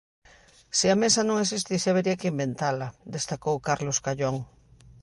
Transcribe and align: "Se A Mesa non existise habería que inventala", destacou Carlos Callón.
"Se 0.77 0.87
A 0.93 0.99
Mesa 1.03 1.21
non 1.25 1.37
existise 1.39 1.89
habería 1.89 2.19
que 2.19 2.31
inventala", 2.33 2.87
destacou 3.15 3.55
Carlos 3.67 3.97
Callón. 4.05 4.35